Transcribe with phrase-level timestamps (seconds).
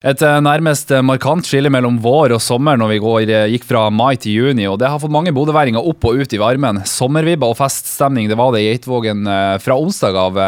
[0.00, 3.66] Et eh, nærmest eh, markant skille mellom vår og sommer når vi går, eh, gikk
[3.68, 6.78] fra mai til juni, og det har fått mange bodøværinger opp og ut i varmen.
[6.88, 9.28] Sommervibber og feststemning det var det i Geitvågen
[9.60, 10.38] fra onsdag av.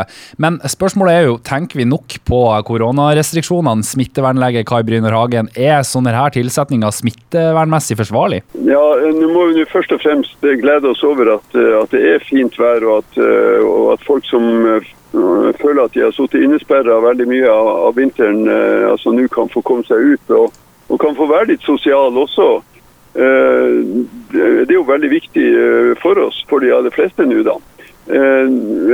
[0.41, 3.85] Men spørsmålet er jo, tenker vi nok på koronarestriksjonene?
[3.85, 8.41] Smittevernlege Kai Bryner Hagen, er sånne her tilsetninger smittevernmessig forsvarlig?
[8.65, 8.81] Ja,
[9.19, 12.89] nå må vi først og fremst glede oss over at, at det er fint vær,
[12.89, 13.23] og at,
[13.69, 14.49] og at folk som
[15.13, 19.51] føler at de har sittet innesperra veldig mye av, av vinteren, eh, altså nå kan
[19.53, 20.53] få komme seg ut og,
[20.89, 22.49] og kan få være litt sosial også.
[23.13, 23.69] Eh,
[24.33, 27.59] det er jo veldig viktig eh, for oss, for de aller fleste nå, da.
[28.07, 28.47] Eh,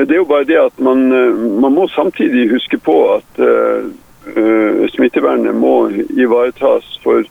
[0.07, 4.89] det er jo bare det at man, eh, man må samtidig huske på at eh,
[4.93, 7.01] smittevernet må ivaretas.
[7.03, 7.25] For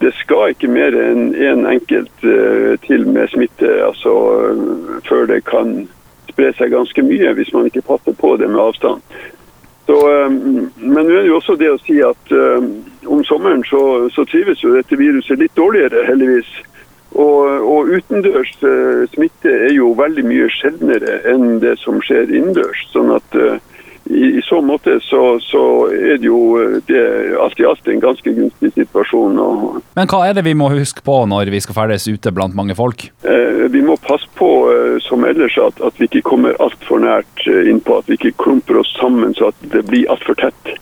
[0.00, 2.20] det skal ikke mer enn én en enkelt
[2.84, 4.12] til med smitte altså,
[5.08, 5.88] før det kan
[6.36, 9.00] spre seg ganske mye hvis man ikke passer på det med avstand.
[9.86, 12.58] Så, eh, men nå er det jo også det å si at uh,
[13.06, 16.48] om sommeren så, så, trives jo dette viruset litt dårligere, heldigvis.
[17.14, 22.82] Og, og utendørs uh, smitte er jo veldig mye sjeldnere enn det som skjer innendørs.
[22.90, 23.62] Sånn at uh,
[24.46, 27.02] så måte så, så, er det jo eh, det,
[27.42, 29.38] alt i alt en ganske gunstig situasjon.
[29.42, 32.56] Og, Men hva er det vi må huske på når vi skal ferdes ute blant
[32.58, 33.08] mange folk?
[33.26, 37.46] Eh, vi må passe på eh, som ellers at, at vi ikke kommer altfor nært
[37.50, 38.00] eh, innpå.
[38.00, 40.74] At vi ikke klumper oss sammen så at det blir altfor tett.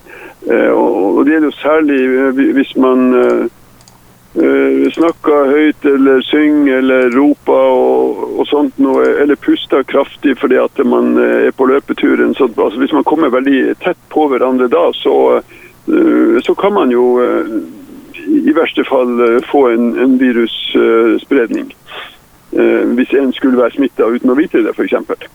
[0.51, 2.01] Eh, og, og, det gjelder jo særlig
[2.61, 3.15] hvis man
[4.95, 10.83] snakker høyt eller synger eller roper og, og sånt noe, eller puster kraftig fordi at
[10.87, 12.35] man er på løpeturen.
[12.39, 16.95] Så, altså, hvis man kommer veldig tett på hverandre da, så, uh, så kan man
[16.95, 17.57] jo uh,
[18.25, 19.19] i verste fall
[19.51, 21.75] få en, en virusspredning.
[22.95, 25.27] hvis en skulle være smitta uten å vite det, f.eks.